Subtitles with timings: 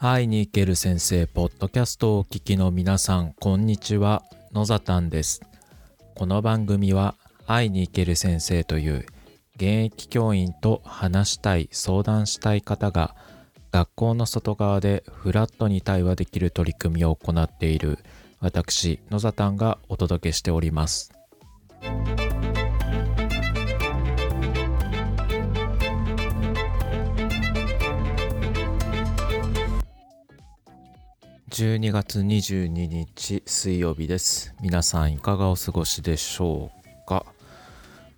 [0.00, 4.22] 会いに行ける先生ポッドキャストをお聞きの皆さんこんにちは。
[4.52, 5.42] 野ざたんです。
[6.14, 7.14] この番組は
[7.46, 9.06] 会いに行ける先生という
[9.56, 13.14] 現役教員と話したい相談したい方が
[13.70, 17.98] 学校の外側でフラットに対話できる取り組みを行っている
[18.40, 21.12] 私野ざたんがお届けしております。
[31.58, 34.54] 12月22日水曜日です。
[34.60, 36.70] 皆さんいかがお過ごしでしょ
[37.04, 37.26] うか、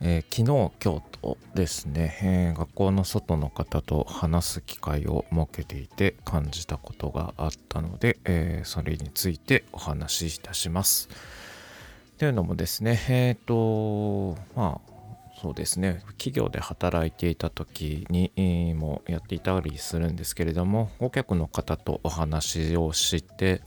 [0.00, 11.10] えー、昨日今日とですね、えー、学校の外の方と話す機会を設けていて感じたことがあったので、えー、それについてお話しいたします。
[12.16, 14.95] というのもですねえっ、とまあ
[15.40, 16.02] そうですね。
[16.18, 23.60] 企業で働いていた時にもやっていたりするんですけれども顧客の方とお話をして、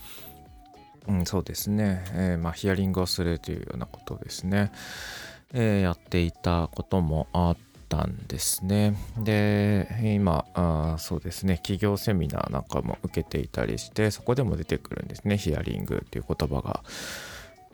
[1.08, 4.72] うん、そうですね、えー、まあ、ヒアリングをするというようなことですね、
[5.54, 7.58] えー、やっていたこともあっ
[7.88, 8.96] たんですね。
[9.20, 11.58] で今あそうですね。
[11.58, 15.38] 企業セミナーなんかも受けていたりしてそこでも出てくるんですね。
[15.38, 16.84] ヒアリングという言葉が。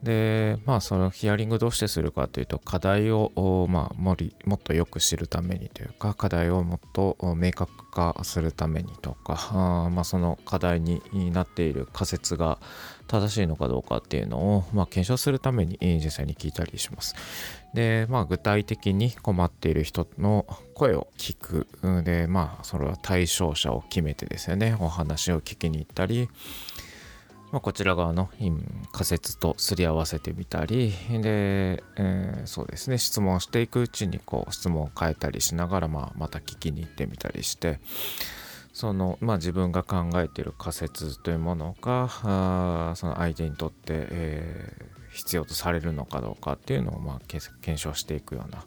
[0.06, 12.60] でまあそのヒアリングどうしてするかというと課題を、まあ、もりもっとよく知るためにというか課題をもっと明確化するためにとかあ、まあ、その課題になっている仮説が
[13.08, 17.16] 正しいのかどうかっていうのを、まあ、検証するために実際に聞いたりします。
[17.74, 21.68] で、まあ、具体的に困っている人の声を聞く。
[22.04, 26.30] で、まあ、それは対象者を決めてですよね、お話を聞きに行ったり、
[27.56, 28.30] まあ、こちら側の
[28.92, 37.80] 仮説とすり合わせてみたりで、えー、そうですね質問していくうちにこう質問を変えたりしながら、まあ、また聞きに行ってみたりして
[38.74, 48.66] その、まあ、自分が考えている仮説というものがあその相手にとって、えー、必要とされるのかどうかっていうのを、まあ、検証していくような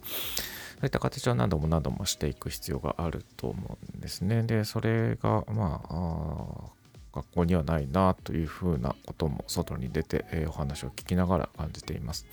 [0.79, 4.45] そういった形を何度も何度もしていく必要があると思うんですね。
[4.45, 6.78] で、それが、まあ、
[7.19, 12.27] 学校にはないなというふうなことも外に出て、え、お話を聞きながら感じています。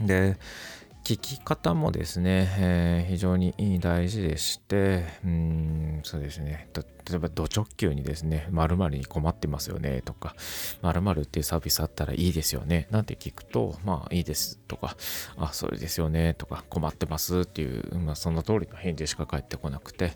[0.00, 0.36] で
[1.04, 10.34] 聞き方もですね、えー、非常に大事でして、うん、そうですね、例えば、ド直球にですね、〇〇に困ってますよねとか、
[10.80, 14.96] 〇〇っていうサービスあったらいいですよねなんて聞くと、まあいいですとか、
[15.36, 20.12] あ、それですよねとか、困ってますっていう、まあその通りの返事しか返ってこなくて、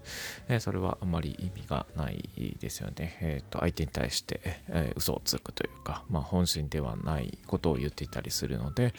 [0.48, 3.18] えー、それはあまり意味がないですよね。
[3.20, 8.94] えっ、ー、と、相手に対して、えー、嘘をつくというか、まあ本心ではないことを言っていたりするので、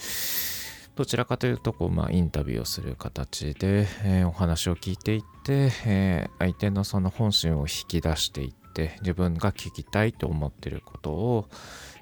[1.00, 11.48] どちらかというとこう、まあ、インタビューをする形で、えー、お話を聞いていって、えー、相手のその本心を引き出していって自分が聞きたいと思ってることを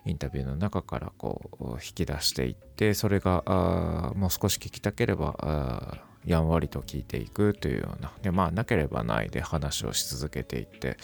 [0.08, 8.12] インタビューの中からこう引き出していってそれがあもう少し聞きたければやんわりと聞いていくというような。
[8.24, 10.98] でまあなければないで話をし続けていって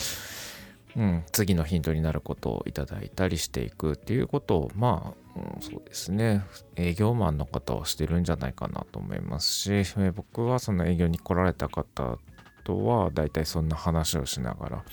[0.96, 6.44] うん、次のヒントになることをいただいたりしていくっていうことをまあ、うん、そうですね。
[6.76, 12.18] 営業マンの方はしてるんじゃないかなと思いますし、え、僕はその営業に来られた方
[12.64, 14.84] とは大体そんな話をしながら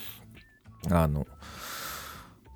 [0.91, 1.27] あの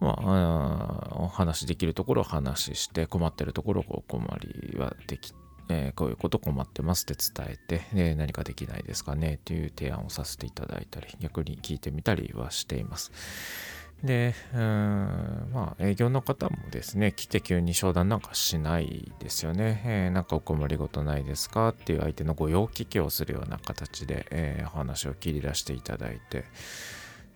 [0.01, 4.27] まあ、お話できるところを話して困ってるところをお困
[4.73, 5.33] りはでき
[5.69, 13.13] えー、こういうこと困ってますって伝えて、で何かできないですかねという提案をさせていただいたり、逆に聞いてみたりはしています。
[14.03, 14.61] で、うん、
[15.55, 19.83] まあ営業の方もですね、来て急に商談なんかしないですよね。
[19.87, 21.71] えー、なんかお困りごとないですか？
[21.71, 26.45] っていう相手のご用聞きをするような形で、えー、お話を切り出していただいて、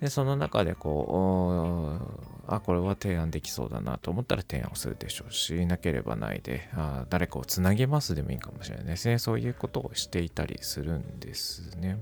[0.00, 9.18] でその中でこうあこれは提案できそうだなと思ったら提案をするでしょうしなければないであ誰かをつなげますでもいいかもしれないですね。
[9.18, 12.00] そういうことをしていたりするんですね。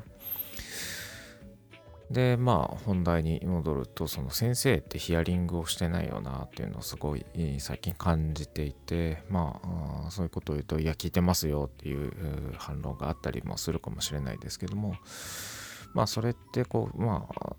[2.11, 7.27] でまあ本題に戻るとその先生ってヒアリングをしてないよなっていうのをすごい
[7.59, 9.61] 最近感じていてま
[10.07, 12.13] あそういうことを言うといや聞いてますよっていう
[12.59, 14.95] 反論があったりもするかもしれないですけども
[15.95, 17.57] まあそれってこうまあ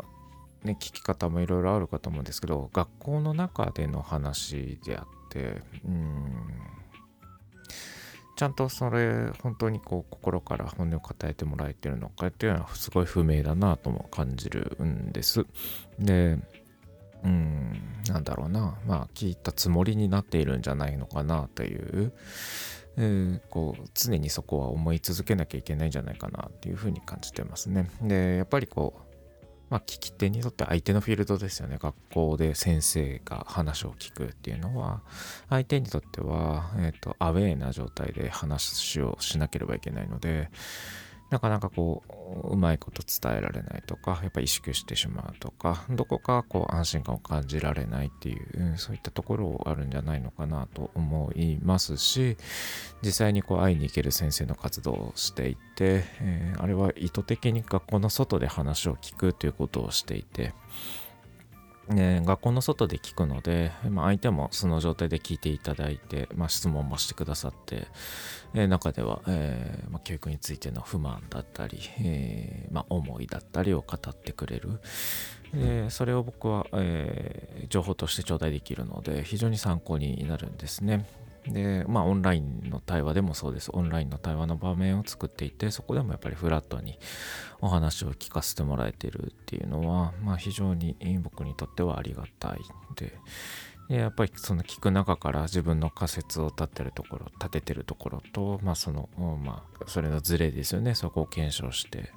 [0.64, 6.34] ね、聞き方もいろいろあるかと思うんですけど学校の中での話であってうん
[8.38, 15.46] ちゃんとそれ本当にこう心から本音を語えてもらえてるのかっていうのはすごい不明だなとも感じるんです。
[15.98, 16.38] で
[17.24, 22.14] うんなんだろうなまあ聞いたつもりになっているんじゃないのかなという、
[22.98, 27.90] えー、こう常にそこは思い続けなきゃいけないんじゃないかなっていうふうに感じてますね。
[28.04, 29.17] でやっぱりこう
[29.70, 31.78] まあ、聞き手にとって相手のフィールドですよね。
[31.80, 35.02] 学校で先生が話を聞くっていうのは、
[35.50, 40.50] 相手にとっては、えっ、ー、と、アウェーな状態で話をしなければいけないので、
[41.30, 42.04] なかなかこ
[42.46, 52.38] う、うまいこと伝えられないとか、やっぱ意識してしまうとか、どこかこう安心感を感じられないっていう、そういったところあるんじゃないのかなと思いますし、
[53.02, 60.54] 実際にこう会いに行ける先生の活動をしていて、えー、あれは意図的に学校の外で話を聞くということをしていて、
[61.90, 67.88] ね、学校の外で聞くので、まあ、相手もその状態で聞いていただいて、まあ、質問もしてくださって、
[68.54, 74.80] えー、中では、えーまあ、教育についての不満だったり、えーま、思いだったりを語ってくれる、
[75.56, 81.06] え、それを僕は、え、情報として頂戴できるので非常に参考になるんですね。
[81.52, 83.70] で、まあオンラインの対話でもそうです。
[83.74, 87.00] オンラインの対話の場面を作っていて、そこでもやっぱりフラットに
[87.62, 92.60] お話を聞かせてもらえてるっていうのは、まあ非常に僕にとってはありがたい
[92.96, 93.14] で、
[93.90, 99.10] でやっぱりその聞く中から自分の仮説を立てるところ、立ててるところと、まあその、
[99.44, 100.96] まあそれのズレですよね。
[100.96, 102.12] そこを検証して、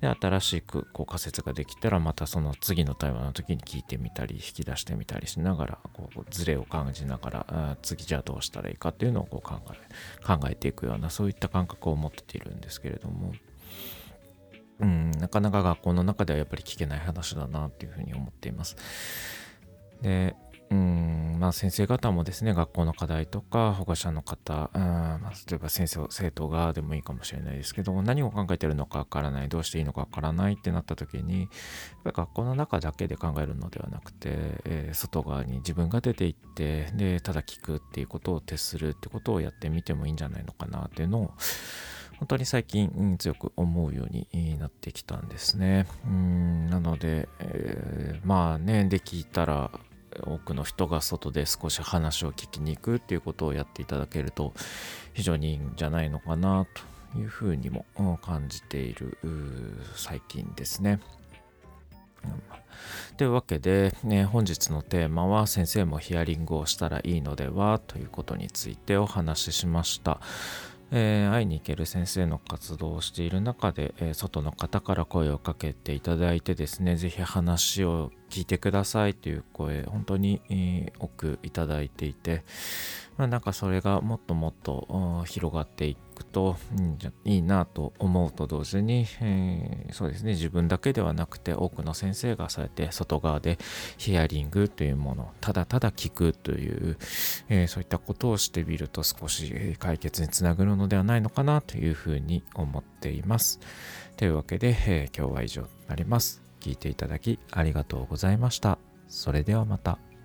[0.00, 13.32] で新しくこう仮説ができたらまたその次の対話の時に聞いてみたり引き出してみたりしながらこうズレを感じながら次じゃあどうしたらいいかっていうのをこう考え考えていくようなそういった感覚を持っているんですけれども
[14.80, 18.76] うんなかなか学校の中ではやっぱり聞けない話だなっていうふうに思っています。
[20.02, 20.34] で
[20.70, 31.46] うんまあ、先生方もですね学校の課題とか保護者の方、うんまあ、例えば先生生徒がでもいいかもしれないですけど何を考えてるのかわからないどうしていいのかわからないってなった時にや
[32.10, 34.28] っぱ学校の中だけで考えるのではなくて、
[34.64, 41.30] えー、外側に自分が出て行ってでただ聞くっていうことを徹するってことをやってみてもいいんじゃないのかなっていうのを
[42.18, 45.86] 本当に最近強く思うようになってきたんですね。
[46.06, 49.70] うんなので、えー、まあねで聞いたら
[50.22, 54.52] 多くの人が外で少し話を聞きに行くっていうことをやっていただけると
[55.14, 56.66] 非常にいいんじゃないのかな
[57.12, 57.86] というふうにも
[58.22, 59.18] 感じている
[59.94, 61.00] 最近ですね。
[63.16, 70.20] というわけで、ね、本日のテーマは先生もヒアリングをしたらいいのではということについてお話ししました。
[70.92, 82.44] えー、会いに行ける先生の活動をしている中で、えー、外の方から声をかけていただいてですね、是非話を聞いてくださいという声、本当に、えー、多くいただいていて、
[83.16, 86.56] まあ、なんかそれがもっともっと広がっていってくと
[87.24, 93.58] いいなと思うと同時に、えー、そうですね自分だけではなくて多くの先生がそうやって外側で
[93.98, 96.96] ヒアリングというものただただ聞くという、
[97.48, 103.60] えー、そういったことをしてみると少し解決につながるのではないのかなというふうに思っています。
[104.16, 106.42] というわけで、えー、今日は以上となります。
[106.60, 108.78] 聞いていただきありがとうございました。
[109.08, 110.15] それではまた。